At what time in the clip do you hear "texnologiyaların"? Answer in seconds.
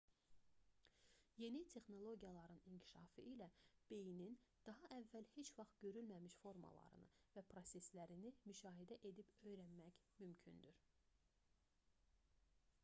1.71-2.61